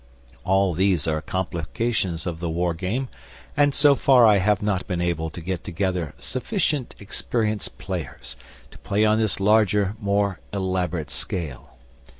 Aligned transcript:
All 0.43 0.73
these 0.73 1.05
are 1.07 1.21
complications 1.21 2.25
of 2.25 2.39
the 2.39 2.49
War 2.49 2.73
Game, 2.73 3.07
and 3.55 3.71
so 3.71 3.93
far 3.93 4.25
I 4.25 4.37
have 4.37 4.59
not 4.59 4.87
been 4.87 4.99
able 4.99 5.29
to 5.29 5.39
get 5.41 5.63
together 5.63 6.15
sufficient 6.17 6.95
experienced 6.97 7.77
players 7.77 8.35
to 8.71 8.79
play 8.79 9.05
on 9.05 9.19
this 9.19 9.39
larger, 9.39 9.93
more 9.99 10.39
elaborate 10.51 11.11
scale. 11.11 11.77